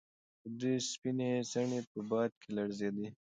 [0.43, 3.07] د ده سپینې څڼې په باد کې لړزېدې.